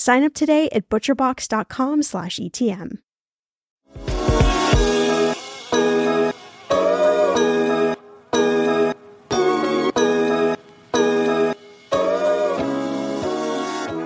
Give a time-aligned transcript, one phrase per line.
[0.00, 3.00] Sign up today at butcherbox.com slash ETM.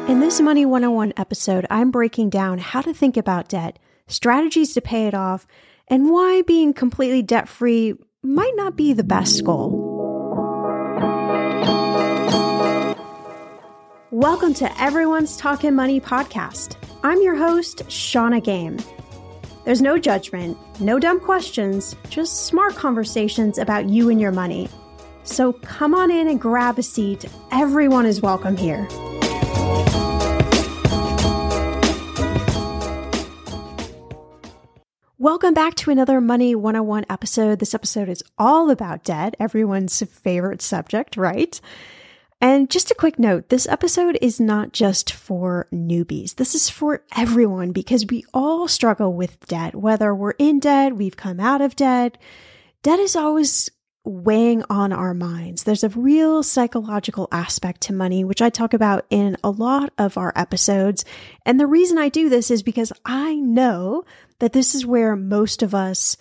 [0.09, 3.79] In this Money 101 episode, I'm breaking down how to think about debt,
[4.09, 5.47] strategies to pay it off,
[5.87, 9.94] and why being completely debt free might not be the best goal.
[14.15, 16.77] Welcome to Everyone's Talking Money podcast.
[17.03, 18.79] I'm your host, Shannah Game.
[19.65, 24.69] There's no judgment, no dumb questions, just smart conversations about you and your money.
[25.25, 27.25] So come on in and grab a seat.
[27.51, 28.87] Everyone is welcome here.
[35.19, 37.59] Welcome back to another Money 101 episode.
[37.59, 41.61] This episode is all about debt, everyone's favorite subject, right?
[42.45, 46.35] And just a quick note this episode is not just for newbies.
[46.35, 51.17] This is for everyone because we all struggle with debt, whether we're in debt, we've
[51.17, 52.19] come out of debt.
[52.83, 53.71] Debt is always
[54.05, 55.63] weighing on our minds.
[55.63, 60.19] There's a real psychological aspect to money, which I talk about in a lot of
[60.19, 61.07] our episodes.
[61.47, 64.05] And the reason I do this is because I know
[64.41, 66.19] that this is where most of us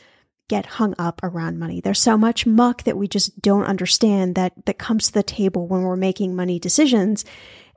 [0.49, 1.81] get hung up around money.
[1.81, 5.67] There's so much muck that we just don't understand that that comes to the table
[5.67, 7.25] when we're making money decisions.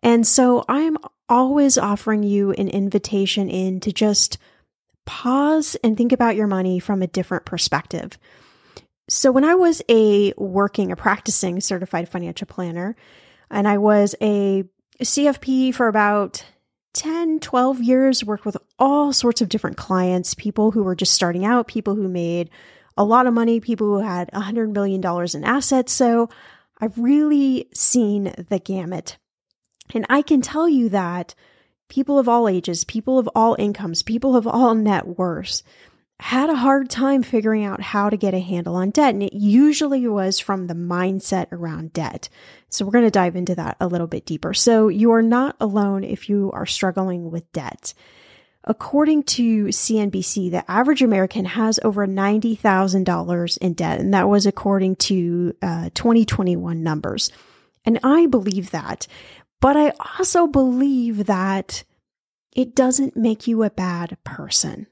[0.02, 0.96] And so I'm
[1.28, 4.38] always offering you an invitation in to just
[5.04, 8.18] pause and think about your money from a different perspective.
[9.08, 12.96] So when I was a working, a practicing certified financial planner,
[13.50, 14.64] and I was a
[15.00, 16.44] CFP for about
[16.96, 21.44] 10, 12 years, worked with all sorts of different clients, people who were just starting
[21.44, 22.50] out, people who made
[22.96, 25.02] a lot of money, people who had $100 million
[25.34, 25.92] in assets.
[25.92, 26.28] So
[26.80, 29.18] I've really seen the gamut.
[29.94, 31.34] And I can tell you that
[31.88, 35.62] people of all ages, people of all incomes, people of all net worths,
[36.18, 39.14] had a hard time figuring out how to get a handle on debt.
[39.14, 42.28] And it usually was from the mindset around debt.
[42.70, 44.54] So we're going to dive into that a little bit deeper.
[44.54, 47.92] So you are not alone if you are struggling with debt.
[48.64, 54.00] According to CNBC, the average American has over $90,000 in debt.
[54.00, 57.30] And that was according to uh, 2021 numbers.
[57.84, 59.06] And I believe that.
[59.60, 61.84] But I also believe that
[62.54, 64.86] it doesn't make you a bad person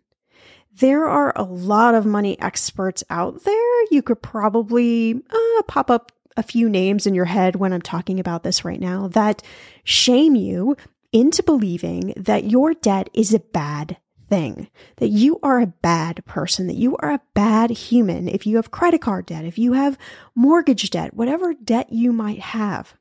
[0.78, 3.84] there are a lot of money experts out there.
[3.90, 8.18] You could probably uh, pop up a few names in your head when I'm talking
[8.18, 9.42] about this right now that
[9.84, 10.76] shame you
[11.12, 13.98] into believing that your debt is a bad
[14.28, 18.56] thing, that you are a bad person, that you are a bad human if you
[18.56, 19.96] have credit card debt, if you have
[20.34, 22.94] mortgage debt, whatever debt you might have.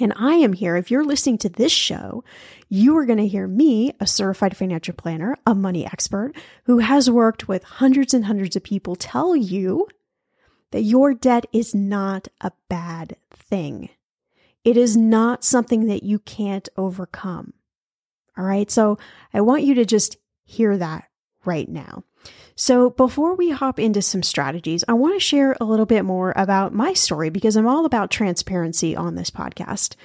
[0.00, 0.76] And I am here.
[0.76, 2.24] If you're listening to this show,
[2.68, 6.32] you are going to hear me, a certified financial planner, a money expert
[6.64, 9.86] who has worked with hundreds and hundreds of people, tell you
[10.72, 13.90] that your debt is not a bad thing.
[14.64, 17.52] It is not something that you can't overcome.
[18.36, 18.70] All right.
[18.70, 18.98] So
[19.32, 21.04] I want you to just hear that
[21.44, 22.04] right now.
[22.56, 26.32] So, before we hop into some strategies, I want to share a little bit more
[26.36, 29.96] about my story because I'm all about transparency on this podcast.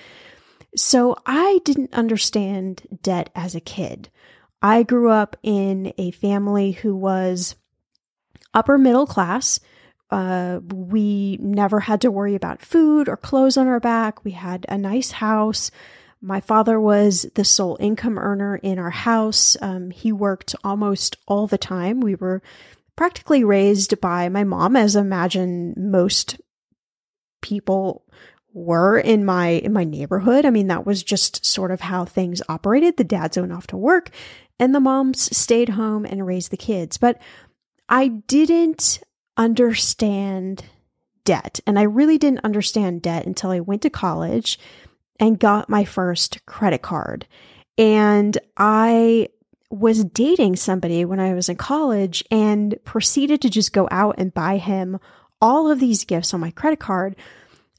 [0.76, 4.10] So, I didn't understand debt as a kid.
[4.62, 7.56] I grew up in a family who was
[8.54, 9.60] upper middle class.
[10.12, 14.26] Uh, we never had to worry about food or clothes on our back.
[14.26, 15.70] We had a nice house.
[16.22, 19.56] My father was the sole income earner in our house.
[19.62, 22.02] Um, he worked almost all the time.
[22.02, 22.42] We were
[22.98, 26.42] practically raised by my mom, as I imagine most
[27.42, 28.04] people
[28.52, 30.46] were in my in my neighborhood.
[30.46, 32.98] I mean, that was just sort of how things operated.
[32.98, 34.10] The dads went off to work,
[34.60, 36.98] and the moms stayed home and raised the kids.
[36.98, 37.22] But
[37.88, 39.00] I didn't
[39.38, 40.66] understand
[41.24, 44.60] debt, and I really didn't understand debt until I went to college
[45.20, 47.28] and got my first credit card.
[47.78, 49.30] And I
[49.70, 54.34] was dating somebody when I was in college and proceeded to just go out and
[54.34, 55.00] buy him
[55.42, 57.16] all of these gifts on my credit card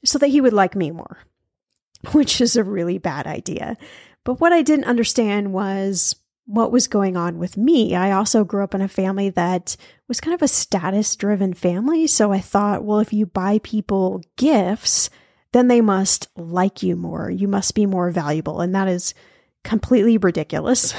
[0.03, 1.19] so that he would like me more,
[2.11, 3.77] which is a really bad idea.
[4.23, 6.15] But what I didn't understand was
[6.45, 7.95] what was going on with me.
[7.95, 9.77] I also grew up in a family that
[10.07, 12.07] was kind of a status driven family.
[12.07, 15.09] So I thought, well, if you buy people gifts,
[15.51, 17.29] then they must like you more.
[17.29, 18.61] You must be more valuable.
[18.61, 19.13] And that is
[19.63, 20.93] completely ridiculous.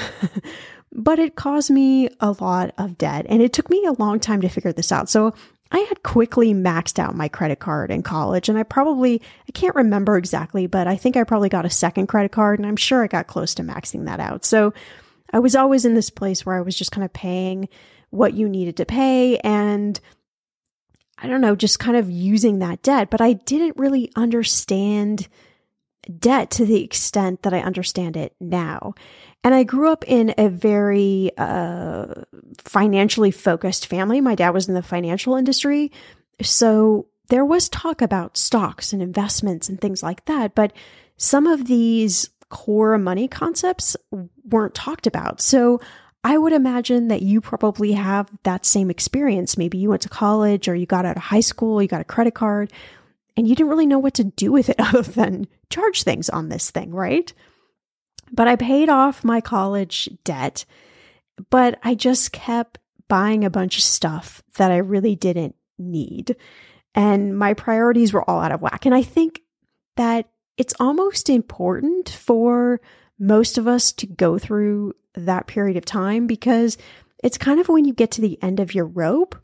[0.91, 4.41] but it caused me a lot of debt and it took me a long time
[4.41, 5.09] to figure this out.
[5.09, 5.33] So
[5.71, 9.75] I had quickly maxed out my credit card in college and I probably, I can't
[9.75, 13.03] remember exactly, but I think I probably got a second credit card and I'm sure
[13.03, 14.45] I got close to maxing that out.
[14.45, 14.71] So
[15.33, 17.69] I was always in this place where I was just kind of paying
[18.11, 19.99] what you needed to pay and
[21.23, 25.29] I don't know, just kind of using that debt, but I didn't really understand
[26.19, 28.93] debt to the extent that I understand it now.
[29.41, 32.07] And I grew up in a very uh,
[32.57, 34.19] financially focused family.
[34.19, 35.91] My dad was in the financial industry.
[36.41, 40.55] So there was talk about stocks and investments and things like that.
[40.55, 40.73] But
[41.15, 43.95] some of these core money concepts
[44.43, 45.39] weren't talked about.
[45.41, 45.79] So
[46.23, 49.57] I would imagine that you probably have that same experience.
[49.57, 52.05] Maybe you went to college or you got out of high school, you got a
[52.05, 52.71] credit card,
[53.35, 56.49] and you didn't really know what to do with it other than charge things on
[56.49, 57.33] this thing, right?
[58.31, 60.65] But I paid off my college debt,
[61.49, 66.35] but I just kept buying a bunch of stuff that I really didn't need.
[66.95, 68.85] And my priorities were all out of whack.
[68.85, 69.41] And I think
[69.97, 72.79] that it's almost important for
[73.19, 76.77] most of us to go through that period of time because
[77.23, 79.35] it's kind of when you get to the end of your rope,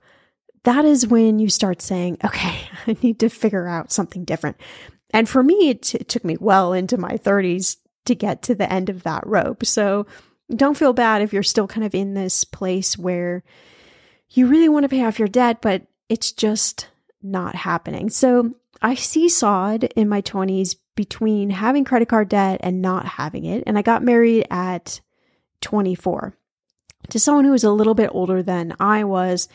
[0.64, 4.58] that is when you start saying, okay, I need to figure out something different.
[5.12, 8.56] And for me, it, t- it took me well into my 30s to get to
[8.56, 9.66] the end of that rope.
[9.66, 10.06] So
[10.56, 13.44] don't feel bad if you're still kind of in this place where
[14.32, 16.90] you really want to pay off your debt, but it's just
[17.22, 18.10] not happening.
[18.10, 23.64] So I seesawed in my 20s between having credit card debt and not having it.
[23.66, 25.02] And I got married at
[25.62, 26.36] 24
[27.10, 29.48] to someone who was a little bit older than I was.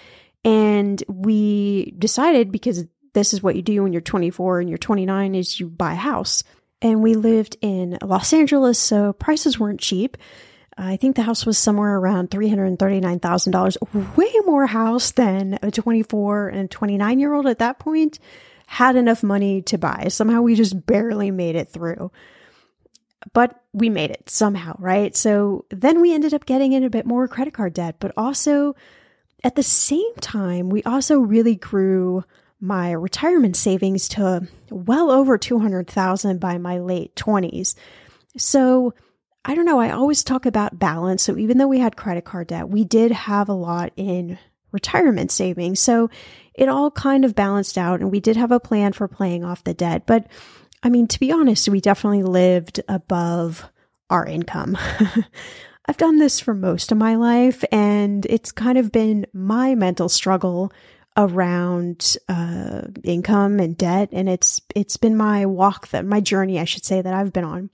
[0.44, 5.34] And we decided because this is what you do when you're 24 and you're 29
[5.34, 6.42] is you buy a house.
[6.82, 10.18] And we lived in Los Angeles, so prices weren't cheap.
[10.76, 16.70] I think the house was somewhere around $339,000, way more house than a 24 and
[16.70, 18.18] 29 year old at that point
[18.66, 20.08] had enough money to buy.
[20.08, 22.10] Somehow we just barely made it through
[23.32, 25.16] but we made it somehow, right?
[25.16, 28.74] So then we ended up getting in a bit more credit card debt, but also
[29.42, 32.24] at the same time, we also really grew
[32.60, 37.74] my retirement savings to well over 200,000 by my late 20s.
[38.38, 38.94] So,
[39.44, 41.22] I don't know, I always talk about balance.
[41.22, 44.38] So, even though we had credit card debt, we did have a lot in
[44.72, 45.78] retirement savings.
[45.78, 46.08] So,
[46.54, 49.64] it all kind of balanced out and we did have a plan for paying off
[49.64, 50.06] the debt.
[50.06, 50.26] But
[50.84, 53.64] I mean, to be honest, we definitely lived above
[54.10, 54.76] our income.
[55.86, 60.10] I've done this for most of my life, and it's kind of been my mental
[60.10, 60.72] struggle
[61.16, 66.64] around uh, income and debt, and it's it's been my walk that my journey, I
[66.64, 67.70] should say, that I've been on.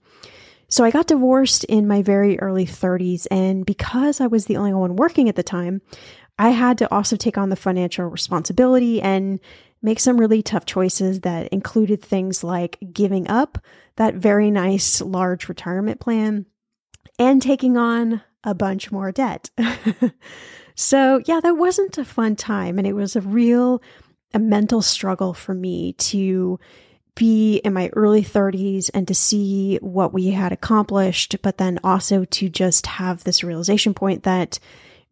[0.69, 4.73] So I got divorced in my very early 30s, and because I was the only
[4.73, 5.81] one working at the time,
[6.39, 9.39] I had to also take on the financial responsibility and
[9.81, 13.57] make some really tough choices that included things like giving up
[13.95, 16.45] that very nice large retirement plan
[17.17, 19.49] and taking on a bunch more debt.
[20.75, 22.77] so, yeah, that wasn't a fun time.
[22.77, 23.81] And it was a real
[24.33, 26.59] a mental struggle for me to
[27.15, 32.23] be in my early 30s and to see what we had accomplished, but then also
[32.25, 34.59] to just have this realization point that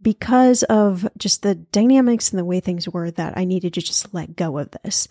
[0.02, 4.14] because of just the dynamics and the way things were, that I needed to just
[4.14, 5.08] let go of this.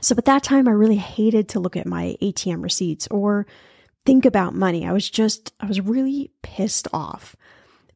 [0.00, 3.46] So at that time, I really hated to look at my ATM receipts or
[4.06, 4.86] think about money.
[4.86, 7.36] I was just, I was really pissed off.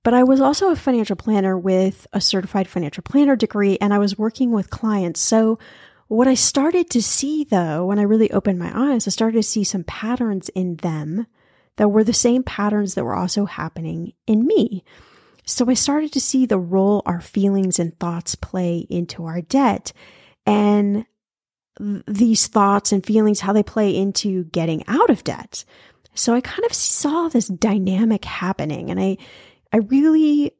[0.02, 3.98] But I was also a financial planner with a certified financial planner degree, and I
[3.98, 5.20] was working with clients.
[5.20, 5.58] So,
[6.08, 9.42] what I started to see though, when I really opened my eyes, I started to
[9.42, 11.26] see some patterns in them
[11.76, 14.84] that were the same patterns that were also happening in me.
[15.46, 19.92] So, I started to see the role our feelings and thoughts play into our debt.
[20.46, 21.06] And
[22.06, 25.64] these thoughts and feelings, how they play into getting out of debt.
[26.14, 29.16] So I kind of saw this dynamic happening and I,
[29.72, 30.52] I really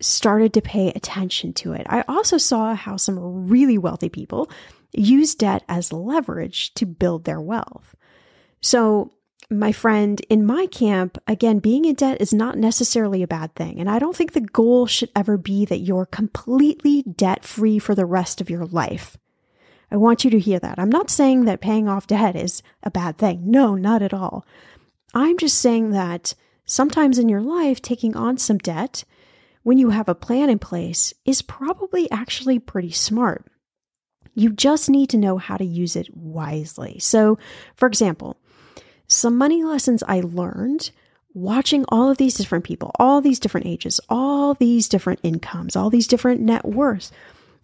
[0.00, 1.86] started to pay attention to it.
[1.88, 4.50] I also saw how some really wealthy people
[4.92, 7.94] use debt as leverage to build their wealth.
[8.60, 9.12] So,
[9.50, 13.78] my friend, in my camp, again, being in debt is not necessarily a bad thing.
[13.78, 17.94] And I don't think the goal should ever be that you're completely debt free for
[17.94, 19.16] the rest of your life.
[19.90, 20.78] I want you to hear that.
[20.78, 23.42] I'm not saying that paying off debt is a bad thing.
[23.48, 24.44] No, not at all.
[25.14, 26.34] I'm just saying that
[26.64, 29.04] sometimes in your life, taking on some debt
[29.62, 33.46] when you have a plan in place is probably actually pretty smart.
[34.34, 36.98] You just need to know how to use it wisely.
[36.98, 37.38] So,
[37.74, 38.36] for example,
[39.08, 40.90] some money lessons I learned
[41.34, 45.90] watching all of these different people, all these different ages, all these different incomes, all
[45.90, 47.12] these different net worths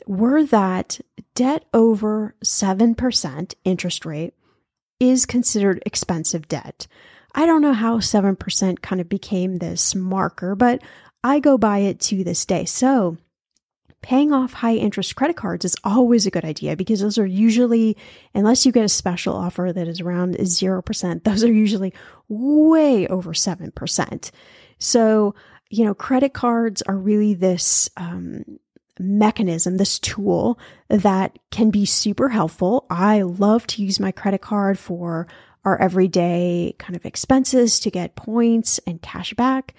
[0.06, 1.00] were that
[1.34, 4.34] debt over 7% interest rate
[5.00, 6.86] is considered expensive debt.
[7.34, 10.82] I don't know how 7% kind of became this marker, but
[11.24, 12.66] I go by it to this day.
[12.66, 13.16] So,
[14.02, 17.96] paying off high interest credit cards is always a good idea because those are usually,
[18.34, 21.94] unless you get a special offer that is around 0%, those are usually
[22.28, 24.30] way over 7%.
[24.78, 25.34] So,
[25.70, 28.44] you know, credit cards are really this um,
[28.98, 32.86] mechanism, this tool that can be super helpful.
[32.90, 35.28] I love to use my credit card for
[35.64, 39.74] our everyday kind of expenses to get points and cash back.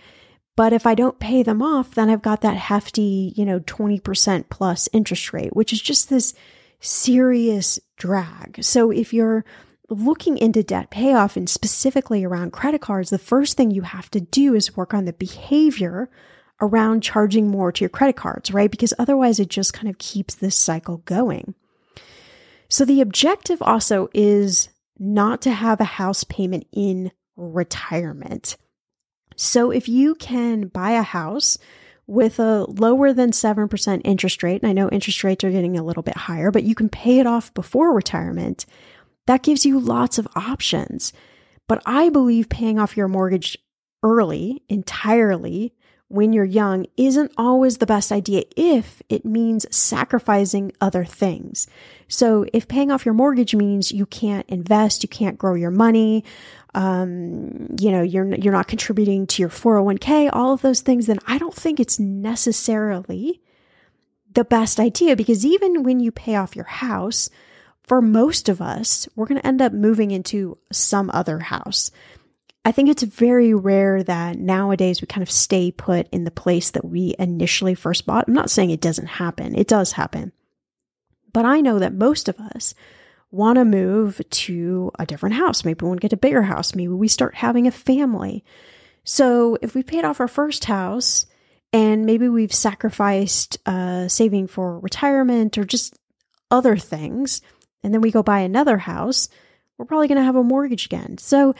[0.55, 4.50] But if I don't pay them off, then I've got that hefty, you know, 20%
[4.50, 6.33] plus interest rate, which is just this
[6.79, 8.63] serious drag.
[8.63, 9.45] So if you're
[9.89, 14.22] looking into debt payoff and specifically around credit cards, the first thing you have to
[14.22, 16.10] do is work on the behavior
[16.62, 18.72] around charging more to your credit cards, right?
[18.72, 21.55] Because otherwise it just kind of keeps this cycle going.
[22.69, 28.55] So the objective also is not to have a house payment in retirement.
[29.35, 31.57] So if you can buy a house
[32.05, 35.83] with a lower than 7% interest rate, and I know interest rates are getting a
[35.83, 38.65] little bit higher, but you can pay it off before retirement,
[39.25, 41.13] that gives you lots of options.
[41.67, 43.57] But I believe paying off your mortgage
[44.03, 45.73] early entirely
[46.09, 51.65] when you're young isn't always the best idea if it means sacrificing other things.
[52.07, 56.23] So if paying off your mortgage means you can't invest, you can't grow your money,
[56.73, 61.19] um, you know, you're, you're not contributing to your 401k, all of those things, then
[61.27, 63.41] I don't think it's necessarily
[64.33, 67.29] the best idea because even when you pay off your house,
[67.83, 71.91] for most of us, we're going to end up moving into some other house.
[72.65, 76.71] I think it's very rare that nowadays we kind of stay put in the place
[76.71, 78.25] that we initially first bought.
[78.27, 80.31] I'm not saying it doesn't happen, it does happen.
[81.33, 82.73] But I know that most of us
[83.33, 85.65] want to move to a different house.
[85.65, 86.75] Maybe we want to get a bigger house.
[86.75, 88.43] Maybe we start having a family.
[89.03, 91.25] So if we paid off our first house
[91.73, 95.97] and maybe we've sacrificed uh, saving for retirement or just
[96.51, 97.41] other things,
[97.83, 99.29] and then we go buy another house,
[99.77, 101.17] we're probably going to have a mortgage again.
[101.17, 101.55] So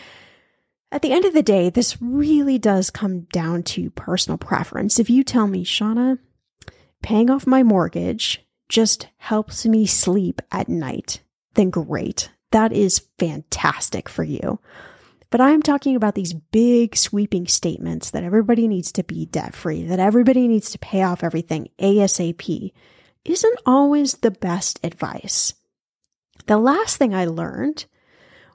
[0.92, 5.00] at the end of the day, this really does come down to personal preference.
[5.00, 6.20] If you tell me, Shannah,
[7.02, 11.22] paying off my mortgage just helps me sleep at night,
[11.56, 12.30] then great.
[12.52, 14.60] That is fantastic for you.
[15.30, 19.84] But I'm talking about these big sweeping statements that everybody needs to be debt free,
[19.84, 22.72] that everybody needs to pay off everything ASAP,
[23.26, 25.56] isn't always the best advice.
[26.46, 27.86] The last thing I learned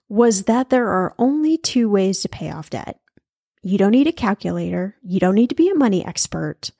[0.09, 3.01] was that there are only two ways to pay off debt.
[3.63, 4.97] You don't need a calculator.
[5.03, 6.71] You don't need to be a money expert.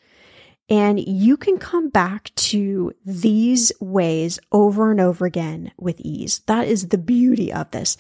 [0.71, 6.41] And you can come back to these ways over and over again with ease.
[6.41, 7.97] That is the beauty of this.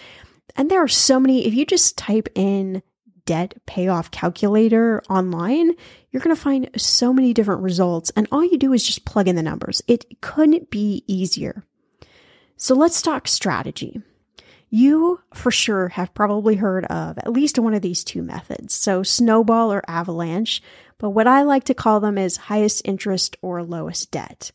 [0.54, 2.82] And there are so many, if you just type in
[3.24, 5.72] debt payoff calculator online,
[6.10, 8.10] you're going to find so many different results.
[8.16, 9.82] And all you do is just plug in the numbers.
[9.86, 11.64] It couldn't be easier.
[12.56, 14.02] So let's talk strategy.
[14.70, 18.74] You for sure have probably heard of at least one of these two methods.
[18.74, 20.62] So snowball or avalanche,
[20.98, 24.50] but what I like to call them is highest interest or lowest debt.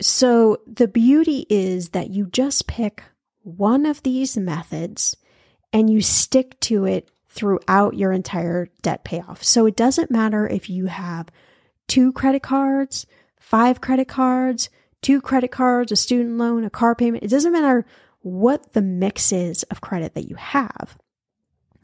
[0.00, 3.04] So the beauty is that you just pick
[3.42, 5.16] one of these methods
[5.72, 9.42] and you stick to it throughout your entire debt payoff.
[9.42, 11.28] So it doesn't matter if you have
[11.88, 13.06] two credit cards,
[13.38, 14.68] five credit cards,
[15.00, 17.24] two credit cards, a student loan, a car payment.
[17.24, 17.86] It doesn't matter
[18.20, 20.98] what the mix is of credit that you have.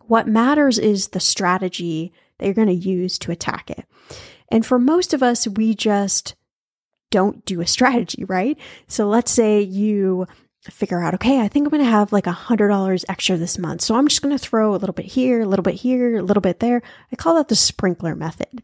[0.06, 3.84] What matters is the strategy that you're going to use to attack it.
[4.50, 6.34] And for most of us, we just
[7.10, 8.58] don't do a strategy, right?
[8.86, 10.26] So let's say you
[10.70, 13.58] figure out, okay, I think I'm going to have like a hundred dollars extra this
[13.58, 13.82] month.
[13.82, 16.22] So I'm just going to throw a little bit here, a little bit here, a
[16.22, 16.82] little bit there.
[17.12, 18.62] I call that the sprinkler method.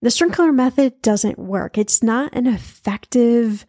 [0.00, 1.76] The sprinkler method doesn't work.
[1.76, 3.66] It's not an effective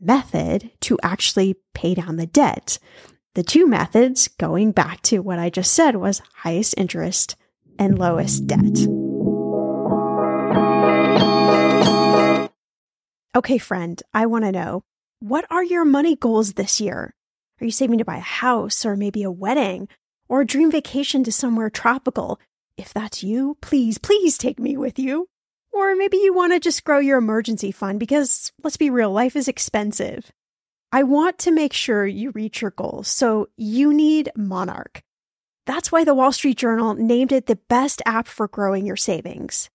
[0.00, 2.78] method to actually pay down the debt.
[3.34, 7.36] The two methods, going back to what I just said, was highest interest
[7.78, 8.86] and lowest debt.
[13.36, 14.82] Okay, friend, I want to know
[15.20, 17.14] what are your money goals this year?
[17.60, 19.88] Are you saving to buy a house or maybe a wedding
[20.28, 22.40] or a dream vacation to somewhere tropical?
[22.76, 25.28] If that's you, please, please take me with you.
[25.72, 29.36] Or maybe you want to just grow your emergency fund because let's be real, life
[29.36, 30.32] is expensive.
[30.92, 35.02] I want to make sure you reach your goals, so you need Monarch.
[35.66, 39.68] That's why the Wall Street Journal named it the best app for growing your savings.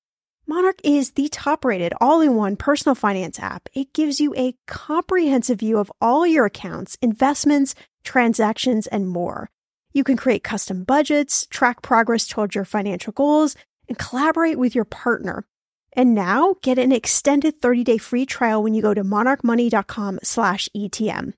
[0.48, 3.70] Monarch is the top rated all in one personal finance app.
[3.74, 9.50] It gives you a comprehensive view of all your accounts, investments, transactions, and more.
[9.94, 13.56] You can create custom budgets, track progress towards your financial goals,
[13.88, 15.46] and collaborate with your partner.
[15.94, 21.34] And now get an extended 30-day free trial when you go to monarchmoney.com slash ETM.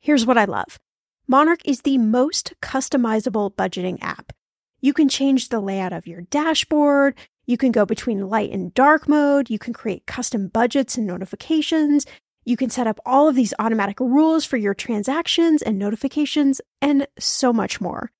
[0.00, 0.78] Here's what I love.
[1.28, 4.32] Monarch is the most customizable budgeting app.
[4.80, 7.16] You can change the layout of your dashboard.
[7.46, 9.50] You can go between light and dark mode.
[9.50, 12.06] You can create custom budgets and notifications.
[12.44, 17.08] You can set up all of these automatic rules for your transactions and notifications and
[17.18, 18.12] so much more.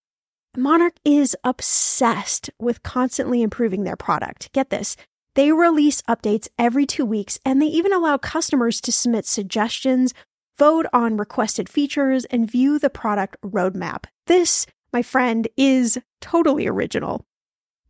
[0.56, 4.50] Monarch is obsessed with constantly improving their product.
[4.52, 4.96] Get this.
[5.36, 10.12] They release updates every two weeks and they even allow customers to submit suggestions,
[10.58, 14.04] vote on requested features, and view the product roadmap.
[14.26, 17.24] This, my friend, is totally original.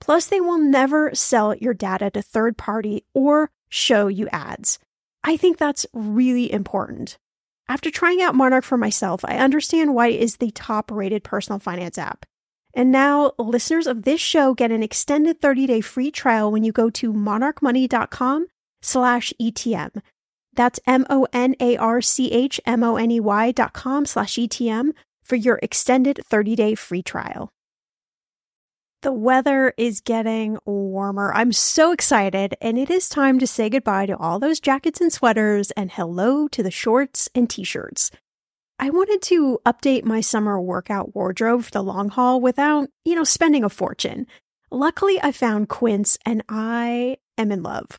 [0.01, 4.79] Plus, they will never sell your data to third party or show you ads.
[5.25, 7.19] I think that's really important.
[7.69, 11.59] After trying out Monarch for myself, I understand why it is the top rated personal
[11.59, 12.25] finance app.
[12.75, 16.91] And now listeners of this show get an extended 30-day free trial when you go
[16.91, 18.47] to monarchmoney.com
[18.83, 20.03] slash ETM.
[20.57, 24.90] That's M-O-N-A-R-C-H-M-O-N-E-Y dot com slash ETM
[25.23, 27.51] for your extended 30-day free trial.
[29.03, 31.33] The weather is getting warmer.
[31.33, 35.12] I'm so excited, and it is time to say goodbye to all those jackets and
[35.12, 38.11] sweaters and hello to the shorts and t-shirts.
[38.79, 43.25] I wanted to update my summer workout wardrobe for the long haul without, you know,
[43.25, 44.27] spending a fortune.
[44.71, 47.99] Luckily, I found Quince and I am in love.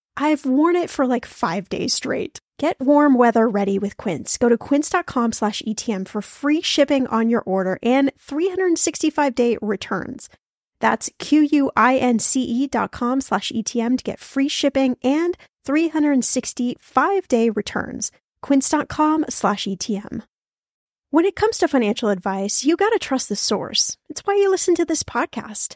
[0.17, 2.39] I've worn it for like five days straight.
[2.59, 4.37] Get warm weather ready with Quince.
[4.37, 10.29] Go to quince.com slash ETM for free shipping on your order and 365 day returns.
[10.79, 18.11] That's Q-U-I-N-C-E dot com slash ETM to get free shipping and 365 day returns.
[18.41, 20.23] Quince.com slash ETM.
[21.09, 23.97] When it comes to financial advice, you gotta trust the source.
[24.09, 25.75] It's why you listen to this podcast.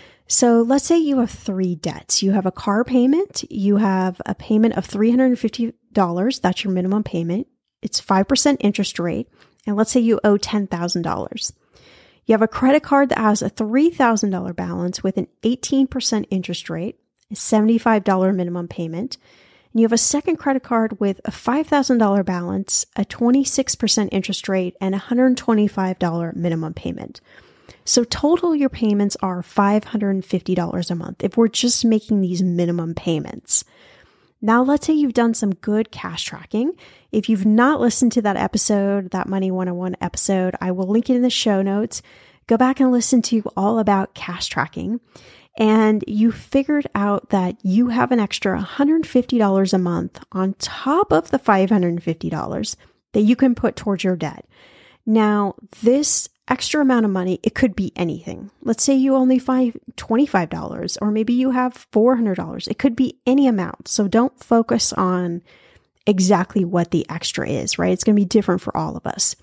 [0.31, 2.23] So let's say you have three debts.
[2.23, 7.47] You have a car payment, you have a payment of $350, that's your minimum payment.
[7.81, 9.27] It's 5% interest rate,
[9.67, 11.51] and let's say you owe $10,000.
[12.25, 16.97] You have a credit card that has a $3,000 balance with an 18% interest rate,
[17.29, 19.17] a $75 minimum payment,
[19.73, 24.77] and you have a second credit card with a $5,000 balance, a 26% interest rate,
[24.79, 27.19] and a $125 minimum payment.
[27.85, 33.63] So total your payments are $550 a month if we're just making these minimum payments.
[34.41, 36.73] Now, let's say you've done some good cash tracking.
[37.11, 41.15] If you've not listened to that episode, that Money 101 episode, I will link it
[41.15, 42.01] in the show notes.
[42.47, 44.99] Go back and listen to all about cash tracking.
[45.57, 51.29] And you figured out that you have an extra $150 a month on top of
[51.29, 52.75] the $550
[53.13, 54.47] that you can put towards your debt.
[55.05, 58.51] Now, this extra amount of money, it could be anything.
[58.61, 62.67] Let's say you only find $25 or maybe you have $400.
[62.67, 63.87] It could be any amount.
[63.87, 65.41] So don't focus on
[66.05, 67.93] exactly what the extra is, right?
[67.93, 69.35] It's going to be different for all of us.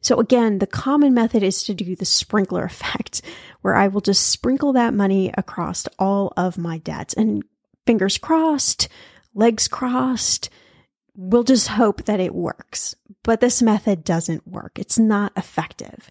[0.00, 3.20] So again, the common method is to do the sprinkler effect,
[3.60, 7.44] where I will just sprinkle that money across all of my debts and
[7.86, 8.88] fingers crossed,
[9.34, 10.48] legs crossed,
[11.14, 12.94] we'll just hope that it works.
[13.22, 14.78] But this method doesn't work.
[14.78, 16.10] It's not effective.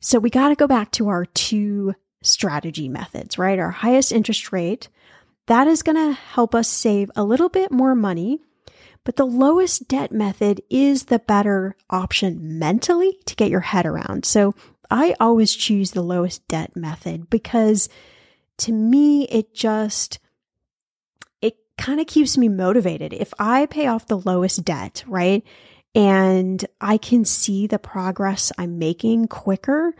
[0.00, 3.58] So we got to go back to our two strategy methods, right?
[3.58, 4.88] Our highest interest rate,
[5.46, 8.40] that is going to help us save a little bit more money.
[9.04, 14.24] But the lowest debt method is the better option mentally to get your head around.
[14.24, 14.54] So
[14.90, 17.88] I always choose the lowest debt method because
[18.58, 20.20] to me, it just
[21.82, 23.12] kind of keeps me motivated.
[23.12, 25.44] If I pay off the lowest debt, right?
[25.96, 29.92] And I can see the progress I'm making quicker.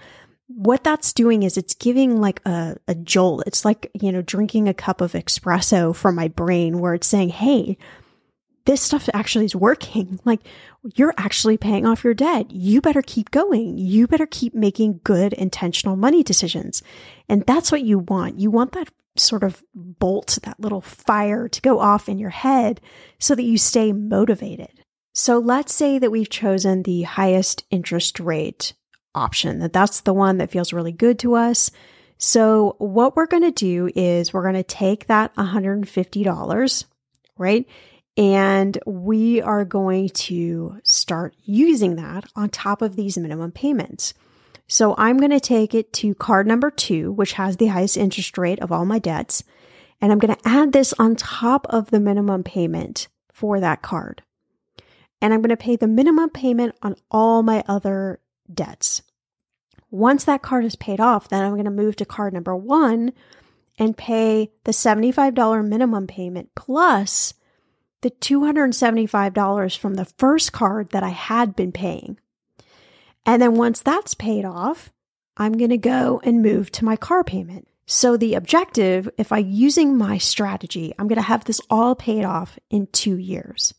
[0.47, 3.43] What that's doing is it's giving like a, a jolt.
[3.49, 7.31] It's like, you know, drinking a cup of espresso from my brain where it's saying,
[7.31, 7.77] Hey,
[8.65, 10.21] this stuff actually is working.
[10.25, 10.41] Like
[10.95, 12.53] you're actually paying off your debt.
[12.53, 13.77] You better keep going.
[13.77, 16.83] You better keep making good intentional money decisions.
[17.29, 18.39] And that's what you want.
[18.39, 22.81] You want that sort of bolt, that little fire to go off in your head
[23.19, 24.83] so that you stay motivated.
[25.13, 28.73] So let's say that we've chosen the highest interest rate
[29.15, 31.71] option, that that's the one that feels really good to us.
[32.17, 36.85] So what we're going to do is we're going to take that $150,
[37.37, 37.67] right?
[38.17, 44.15] And we are going to start using that on top of these minimum payments.
[44.73, 48.39] So I'm going to take it to card number two, which has the highest interest
[48.39, 49.45] rate of all my debts.
[50.01, 54.23] And I'm going to add this on top of the minimum payment for that card.
[55.21, 59.03] And I'm going to pay the minimum payment on all my other debts.
[59.91, 63.13] Once that card is paid off, then I'm going to move to card number one
[63.79, 67.35] and pay the $75 minimum payment plus
[68.01, 72.17] the $275 from the first card that I had been paying.
[73.25, 74.91] And then once that's paid off,
[75.37, 77.69] I'm going to go and move to my car payment.
[77.87, 82.25] So the objective, if I using my strategy, I'm going to have this all paid
[82.25, 83.75] off in two years.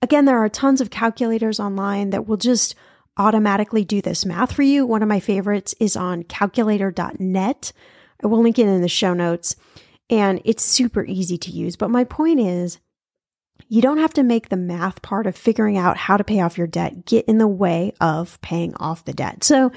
[0.00, 2.74] Again, there are tons of calculators online that will just
[3.16, 4.86] automatically do this math for you.
[4.86, 7.72] One of my favorites is on calculator.net.
[8.22, 9.54] I will link it in the show notes
[10.10, 11.76] and it's super easy to use.
[11.76, 12.78] But my point is,
[13.68, 16.58] you don't have to make the math part of figuring out how to pay off
[16.58, 19.44] your debt get in the way of paying off the debt.
[19.44, 19.72] So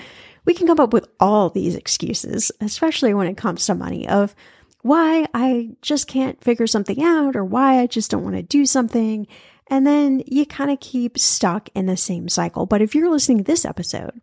[0.46, 4.36] we can come up with all these excuses, especially when it comes to money of
[4.82, 8.66] why I just can't figure something out or why I just don't want to do
[8.66, 9.28] something.
[9.68, 12.68] And then you kind of keep stuck in the same cycle.
[12.68, 14.22] But if you're listening to this episode,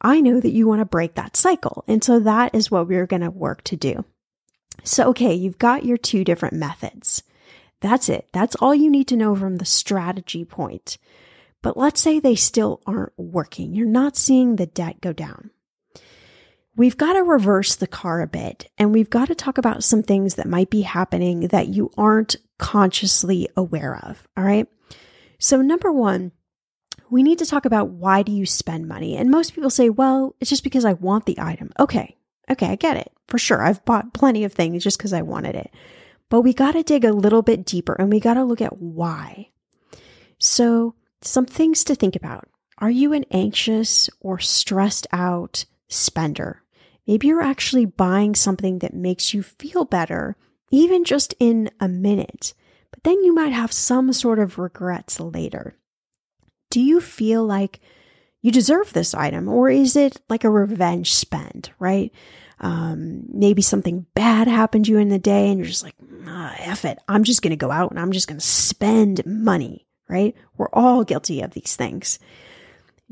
[0.00, 1.84] I know that you want to break that cycle.
[1.86, 4.04] And so that is what we're going to work to do.
[4.82, 7.22] So, okay, you've got your two different methods.
[7.82, 8.28] That's it.
[8.32, 10.98] That's all you need to know from the strategy point.
[11.62, 13.74] But let's say they still aren't working.
[13.74, 15.50] You're not seeing the debt go down.
[16.74, 20.02] We've got to reverse the car a bit and we've got to talk about some
[20.02, 24.26] things that might be happening that you aren't consciously aware of.
[24.36, 24.66] All right.
[25.38, 26.32] So number one,
[27.10, 29.16] we need to talk about why do you spend money?
[29.16, 31.72] And most people say, well, it's just because I want the item.
[31.78, 32.16] Okay.
[32.48, 32.68] Okay.
[32.68, 33.62] I get it for sure.
[33.62, 35.70] I've bought plenty of things just because I wanted it,
[36.32, 38.78] but we got to dig a little bit deeper and we got to look at
[38.78, 39.50] why.
[40.38, 42.48] So some things to think about.
[42.78, 46.62] Are you an anxious or stressed out spender?
[47.06, 50.38] Maybe you're actually buying something that makes you feel better,
[50.70, 52.54] even just in a minute,
[52.90, 55.76] but then you might have some sort of regrets later.
[56.70, 57.78] Do you feel like
[58.40, 62.10] you deserve this item, or is it like a revenge spend, right?
[62.62, 65.96] Um, maybe something bad happened to you in the day and you're just like,
[66.26, 66.98] ah, F it.
[67.08, 70.36] I'm just going to go out and I'm just going to spend money, right?
[70.56, 72.20] We're all guilty of these things.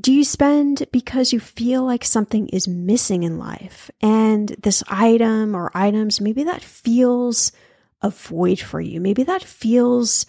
[0.00, 5.54] Do you spend because you feel like something is missing in life and this item
[5.54, 7.52] or items, maybe that feels
[8.02, 9.00] a void for you.
[9.00, 10.26] Maybe that feels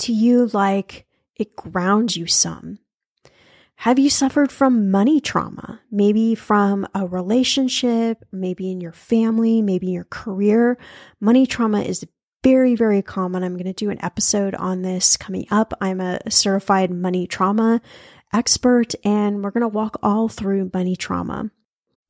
[0.00, 2.78] to you like it grounds you some.
[3.82, 5.80] Have you suffered from money trauma?
[5.90, 10.78] Maybe from a relationship, maybe in your family, maybe in your career.
[11.18, 12.06] Money trauma is
[12.44, 13.42] very, very common.
[13.42, 15.72] I'm going to do an episode on this coming up.
[15.80, 17.80] I'm a certified money trauma
[18.32, 21.50] expert, and we're going to walk all through money trauma.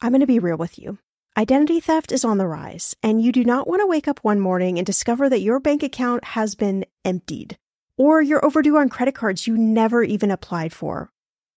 [0.02, 0.98] I'm going to be real with you.
[1.38, 4.40] Identity theft is on the rise, and you do not want to wake up one
[4.40, 7.56] morning and discover that your bank account has been emptied,
[7.96, 11.10] or you're overdue on credit cards you never even applied for.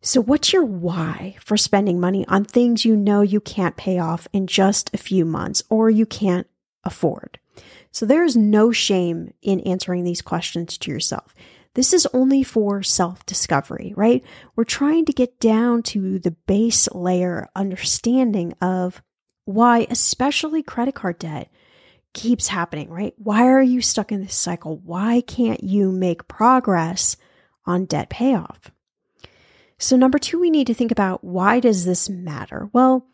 [0.00, 4.28] So, what's your why for spending money on things you know you can't pay off
[4.32, 6.46] in just a few months or you can't
[6.84, 7.40] afford?
[7.90, 11.34] So, there is no shame in answering these questions to yourself.
[11.74, 14.24] This is only for self discovery, right?
[14.54, 19.02] We're trying to get down to the base layer understanding of
[19.46, 21.50] why, especially credit card debt,
[22.14, 23.14] keeps happening, right?
[23.16, 24.78] Why are you stuck in this cycle?
[24.78, 27.16] Why can't you make progress
[27.64, 28.70] on debt payoff?
[29.78, 32.68] So number 2 we need to think about why does this matter?
[32.72, 33.06] Well,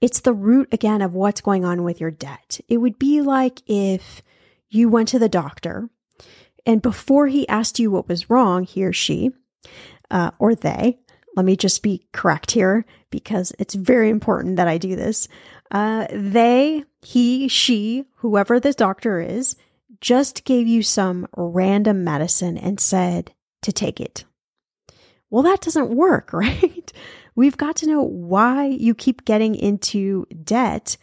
[0.00, 2.60] it's the root again of what's going on with your debt.
[2.68, 4.22] It would be like if
[4.68, 5.88] you went to the doctor
[6.64, 9.30] and before he asked you what was wrong, he or she,
[10.10, 10.98] uh, or they,
[11.34, 15.28] let me just be correct here because it's very important that I do this.
[15.70, 19.56] Uh, they, he, she, whoever this doctor is,
[20.00, 23.32] just gave you some random medicine and said
[23.62, 24.24] to take it.
[25.32, 26.92] Well, that doesn't work, right?
[27.34, 30.96] We've got to know why you keep getting into debt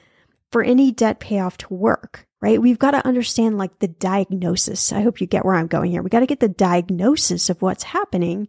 [0.52, 2.62] for any debt payoff to work right?
[2.62, 4.94] We've got to understand like the diagnosis.
[4.94, 6.02] I hope you get where I'm going here.
[6.02, 8.48] We got to get the diagnosis of what's happening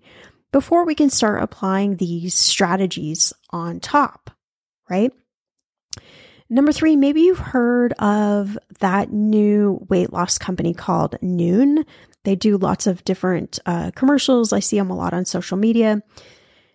[0.53, 4.31] before we can start applying these strategies on top,
[4.89, 5.13] right?
[6.49, 11.85] Number three, maybe you've heard of that new weight loss company called Noom.
[12.25, 14.53] They do lots of different uh, commercials.
[14.53, 16.03] I see them a lot on social media.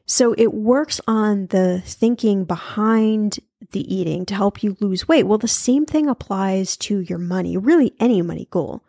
[0.08, 3.40] So it works on the thinking behind
[3.72, 5.24] the eating to help you lose weight.
[5.24, 8.84] Well, the same thing applies to your money, really any money goal.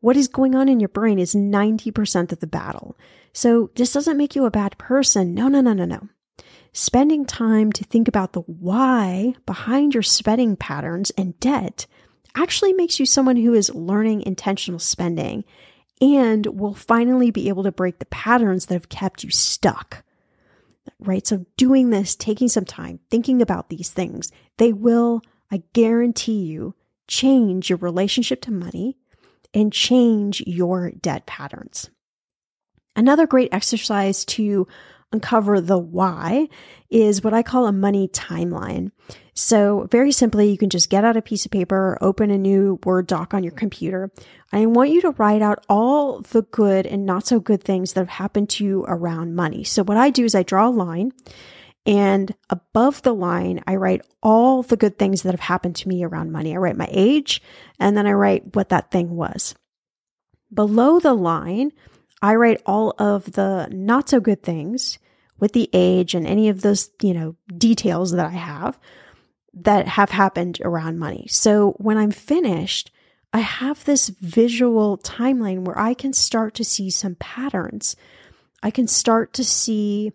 [0.00, 2.96] What is going on in your brain is 90% of the battle.
[3.32, 5.34] So this doesn't make you a bad person.
[5.34, 6.08] No, no, no, no, no.
[6.72, 11.86] Spending time to think about the why behind your spending patterns and debt
[12.36, 15.42] actually makes you someone who is learning intentional spending
[16.00, 20.04] and will finally be able to break the patterns that have kept you stuck
[20.98, 21.26] right?
[21.26, 26.74] So doing this, taking some time, thinking about these things, they will, I guarantee you,
[27.08, 28.96] change your relationship to money
[29.54, 31.90] and change your debt patterns.
[32.94, 34.66] Another great exercise to
[35.12, 36.48] uncover the why
[36.90, 38.90] is what I call a money timeline.
[39.38, 42.80] So, very simply, you can just get out a piece of paper, open a new
[42.84, 44.10] Word doc on your computer.
[44.50, 48.00] I want you to write out all the good and not so good things that
[48.00, 49.62] have happened to you around money.
[49.62, 51.12] So, what I do is I draw a line,
[51.84, 56.02] and above the line, I write all the good things that have happened to me
[56.02, 56.54] around money.
[56.54, 57.42] I write my age,
[57.78, 59.54] and then I write what that thing was.
[60.52, 61.72] Below the line,
[62.22, 64.98] I write all of the not so good things
[65.38, 68.80] with the age and any of those, you know, details that I have
[69.56, 71.26] that have happened around money.
[71.30, 72.90] So when I'm finished,
[73.32, 77.96] I have this visual timeline where I can start to see some patterns.
[78.62, 80.12] I can start to see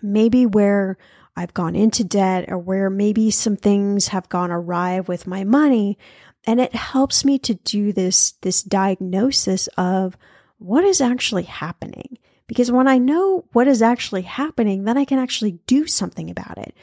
[0.00, 0.96] maybe where
[1.36, 5.98] I've gone into debt or where maybe some things have gone awry with my money.
[6.44, 10.16] And it helps me to do this, this diagnosis of
[10.58, 12.18] what is actually happening.
[12.46, 16.58] Because when I know what is actually happening, then I can actually do something about
[16.58, 16.74] it.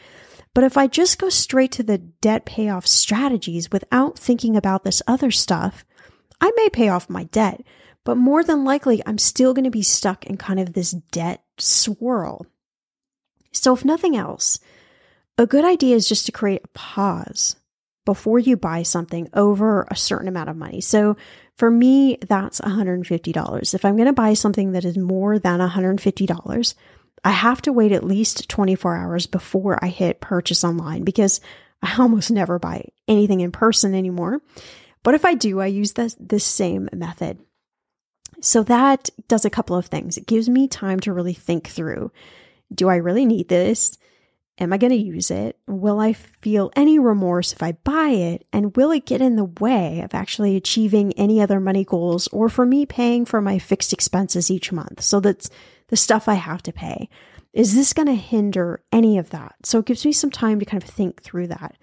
[0.59, 5.01] But if I just go straight to the debt payoff strategies without thinking about this
[5.07, 5.85] other stuff,
[6.41, 7.63] I may pay off my debt,
[8.03, 11.45] but more than likely, I'm still going to be stuck in kind of this debt
[11.57, 12.45] swirl.
[13.53, 14.59] So, if nothing else,
[15.37, 17.55] a good idea is just to create a pause
[18.05, 20.81] before you buy something over a certain amount of money.
[20.81, 21.15] So,
[21.55, 23.73] for me, that's $150.
[23.73, 26.75] If I'm going to buy something that is more than $150,
[27.23, 31.41] I have to wait at least 24 hours before I hit purchase online because
[31.81, 34.41] I almost never buy anything in person anymore.
[35.03, 37.39] But if I do, I use this, this same method.
[38.41, 40.17] So that does a couple of things.
[40.17, 42.11] It gives me time to really think through
[42.73, 43.97] do I really need this?
[44.59, 45.57] Am I going to use it?
[45.67, 48.45] Will I feel any remorse if I buy it?
[48.51, 52.49] And will it get in the way of actually achieving any other money goals or
[52.49, 55.01] for me paying for my fixed expenses each month?
[55.01, 55.49] So that's
[55.89, 57.09] the stuff I have to pay.
[57.53, 59.55] Is this going to hinder any of that?
[59.63, 61.75] So it gives me some time to kind of think through that.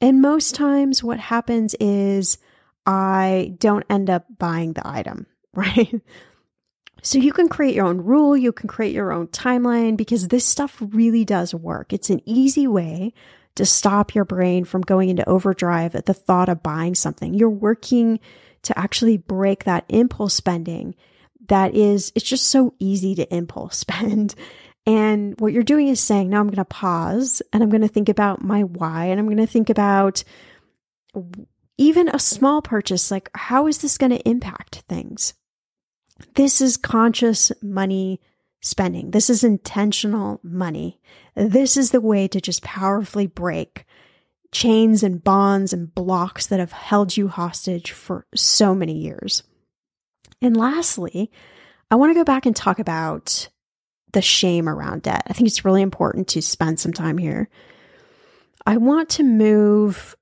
[0.00, 2.38] And most times what happens is
[2.84, 6.00] I don't end up buying the item, right?
[7.02, 10.44] So you can create your own rule, you can create your own timeline because this
[10.44, 11.92] stuff really does work.
[11.92, 13.12] It's an easy way
[13.54, 17.32] to stop your brain from going into overdrive at the thought of buying something.
[17.32, 18.18] You're working
[18.62, 20.94] to actually break that impulse spending
[21.48, 24.34] that is, it's just so easy to impulse spend.
[24.86, 27.88] And what you're doing is saying, now I'm going to pause and I'm going to
[27.88, 30.22] think about my why and I'm going to think about
[31.78, 35.34] even a small purchase, like how is this going to impact things?
[36.34, 38.20] This is conscious money
[38.62, 39.10] spending.
[39.10, 41.00] This is intentional money.
[41.34, 43.84] This is the way to just powerfully break
[44.52, 49.42] chains and bonds and blocks that have held you hostage for so many years.
[50.42, 51.30] And lastly,
[51.90, 53.48] I want to go back and talk about
[54.12, 55.22] the shame around debt.
[55.26, 57.48] I think it's really important to spend some time here.
[58.64, 60.16] I want to move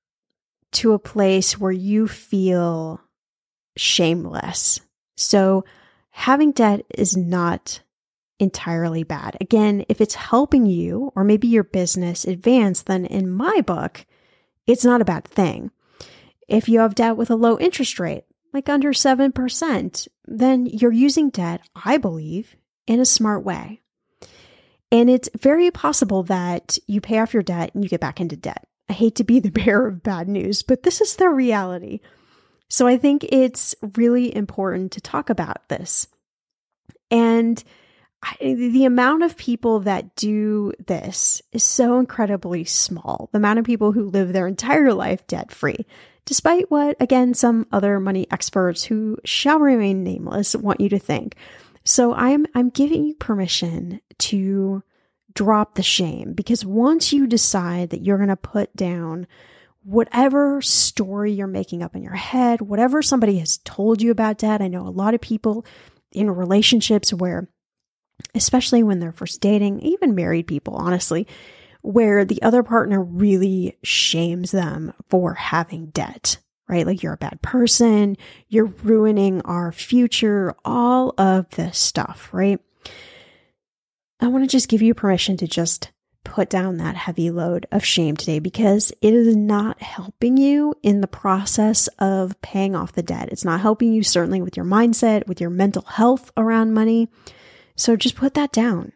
[0.72, 3.00] to a place where you feel
[3.76, 4.80] shameless.
[5.16, 5.64] So,
[6.10, 7.80] having debt is not
[8.38, 9.36] entirely bad.
[9.40, 14.04] Again, if it's helping you or maybe your business advance, then in my book,
[14.66, 15.70] it's not a bad thing.
[16.48, 18.24] If you have debt with a low interest rate,
[18.54, 23.82] like under 7%, then you're using debt, I believe, in a smart way.
[24.92, 28.36] And it's very possible that you pay off your debt and you get back into
[28.36, 28.64] debt.
[28.88, 32.00] I hate to be the bearer of bad news, but this is the reality.
[32.68, 36.06] So I think it's really important to talk about this.
[37.10, 37.62] And
[38.40, 43.28] the amount of people that do this is so incredibly small.
[43.32, 45.84] The amount of people who live their entire life debt free,
[46.24, 51.36] despite what, again, some other money experts who shall remain nameless want you to think.
[51.84, 54.82] So I'm, I'm giving you permission to
[55.34, 59.26] drop the shame because once you decide that you're going to put down
[59.82, 64.62] whatever story you're making up in your head, whatever somebody has told you about debt,
[64.62, 65.66] I know a lot of people
[66.12, 67.48] in relationships where
[68.34, 71.26] especially when they're first dating, even married people, honestly,
[71.84, 76.86] where the other partner really shames them for having debt, right?
[76.86, 78.16] Like you're a bad person,
[78.48, 82.58] you're ruining our future, all of this stuff, right?
[84.18, 85.92] I want to just give you permission to just
[86.24, 91.02] put down that heavy load of shame today because it is not helping you in
[91.02, 93.28] the process of paying off the debt.
[93.30, 97.10] It's not helping you, certainly, with your mindset, with your mental health around money.
[97.76, 98.92] So just put that down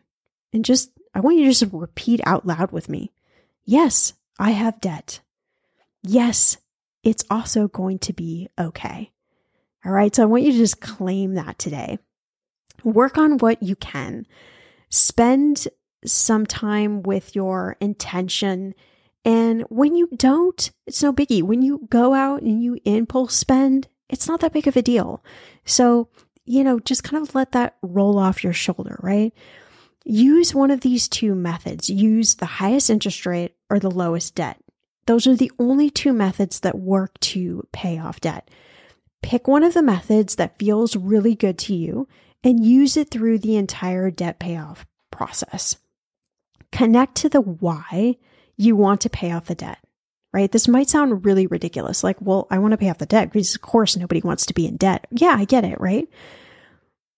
[0.54, 3.10] and just, I want you to just repeat out loud with me.
[3.64, 5.18] Yes, I have debt.
[6.00, 6.58] Yes,
[7.02, 9.10] it's also going to be okay.
[9.84, 10.14] All right.
[10.14, 11.98] So I want you to just claim that today.
[12.84, 14.26] Work on what you can.
[14.90, 15.66] Spend
[16.04, 18.74] some time with your intention.
[19.24, 21.42] And when you don't, it's no biggie.
[21.42, 25.24] When you go out and you impulse spend, it's not that big of a deal.
[25.64, 26.10] So
[26.48, 29.34] you know, just kind of let that roll off your shoulder, right?
[30.10, 31.90] Use one of these two methods.
[31.90, 34.58] Use the highest interest rate or the lowest debt.
[35.04, 38.50] Those are the only two methods that work to pay off debt.
[39.22, 42.08] Pick one of the methods that feels really good to you
[42.42, 45.76] and use it through the entire debt payoff process.
[46.72, 48.16] Connect to the why
[48.56, 49.78] you want to pay off the debt,
[50.32, 50.50] right?
[50.50, 52.02] This might sound really ridiculous.
[52.02, 54.54] Like, well, I want to pay off the debt because, of course, nobody wants to
[54.54, 55.06] be in debt.
[55.10, 56.08] Yeah, I get it, right?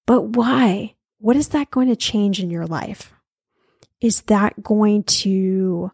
[0.06, 0.96] But why?
[1.20, 3.12] What is that going to change in your life?
[4.00, 5.92] Is that going to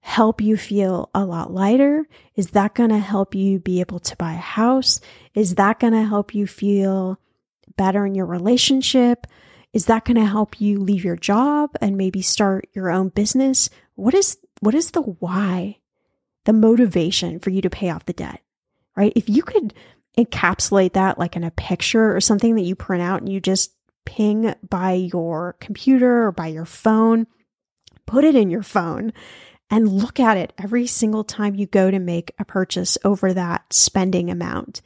[0.00, 2.06] help you feel a lot lighter?
[2.34, 5.00] Is that going to help you be able to buy a house?
[5.34, 7.18] Is that going to help you feel
[7.76, 9.26] better in your relationship?
[9.72, 13.70] Is that going to help you leave your job and maybe start your own business?
[13.94, 15.78] What is what is the why?
[16.44, 18.42] The motivation for you to pay off the debt?
[18.94, 19.14] Right?
[19.16, 19.72] If you could
[20.18, 23.72] encapsulate that like in a picture or something that you print out and you just
[24.06, 27.26] ping by your computer or by your phone.
[28.06, 29.12] Put it in your phone
[29.68, 33.72] and look at it every single time you go to make a purchase over that
[33.72, 34.80] spending amount.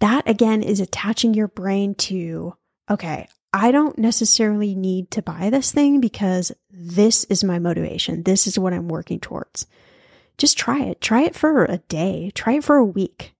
[0.00, 2.54] That again is attaching your brain to,
[2.90, 8.24] okay, I don't necessarily need to buy this thing because this is my motivation.
[8.24, 9.66] This is what I'm working towards.
[10.36, 11.00] Just try it.
[11.00, 12.30] Try it for a day.
[12.34, 13.34] Try it for a week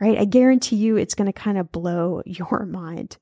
[0.00, 0.18] right?
[0.18, 3.16] I guarantee you it's going to kind of blow your mind.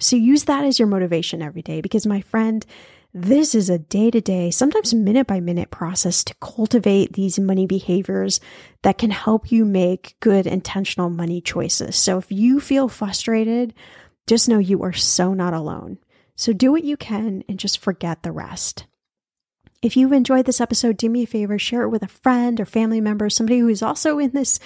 [0.00, 2.66] So use that as your motivation every day because, my friend,
[3.12, 7.66] this is a day to day, sometimes minute by minute process to cultivate these money
[7.66, 8.40] behaviors
[8.82, 11.96] that can help you make good intentional money choices.
[11.96, 13.74] So if you feel frustrated,
[14.26, 15.98] just know you are so not alone.
[16.36, 18.86] So do what you can and just forget the rest.
[19.82, 22.64] If you've enjoyed this episode, do me a favor, share it with a friend or
[22.64, 24.60] family member, somebody who is also in this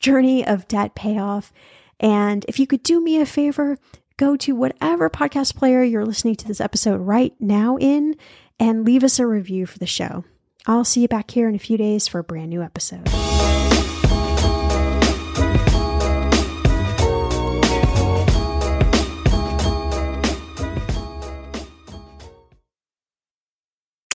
[0.00, 1.52] journey of debt payoff.
[2.00, 3.78] And if you could do me a favor,
[4.22, 8.14] go to whatever podcast player you're listening to this episode right now in
[8.60, 10.24] and leave us a review for the show.
[10.64, 13.08] I'll see you back here in a few days for a brand new episode.